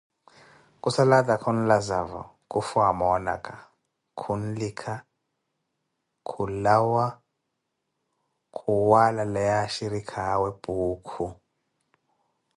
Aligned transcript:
Khusala 0.81 1.15
atakha 1.21 1.47
onlazavo, 1.53 2.21
khufwa 2.51 2.81
amoonaka, 2.91 3.53
khunlikha, 4.19 4.93
khulawa 6.29 7.05
khuwalaleya 8.57 9.55
ashirikha 9.65 10.19
awe 10.33 10.49
Puukhu. 10.63 11.25